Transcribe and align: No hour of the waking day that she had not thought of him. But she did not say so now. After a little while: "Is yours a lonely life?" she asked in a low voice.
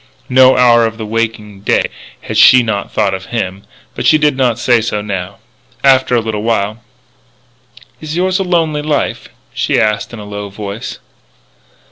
No 0.29 0.57
hour 0.57 0.83
of 0.87 0.97
the 0.97 1.05
waking 1.05 1.59
day 1.61 1.83
that 2.27 2.35
she 2.35 2.57
had 2.57 2.65
not 2.65 2.91
thought 2.91 3.13
of 3.13 3.27
him. 3.27 3.65
But 3.93 4.07
she 4.07 4.17
did 4.17 4.35
not 4.35 4.57
say 4.57 4.81
so 4.81 4.99
now. 4.99 5.37
After 5.83 6.15
a 6.15 6.19
little 6.21 6.41
while: 6.41 6.81
"Is 7.99 8.15
yours 8.15 8.39
a 8.39 8.43
lonely 8.43 8.81
life?" 8.81 9.29
she 9.53 9.79
asked 9.79 10.11
in 10.11 10.17
a 10.17 10.25
low 10.25 10.49
voice. 10.49 10.97